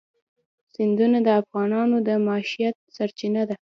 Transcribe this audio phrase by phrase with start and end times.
[0.73, 3.55] سیندونه د افغانانو د معیشت سرچینه ده.